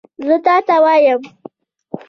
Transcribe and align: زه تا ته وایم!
زه 0.27 0.35
تا 0.45 0.55
ته 0.67 0.75
وایم! 0.83 1.21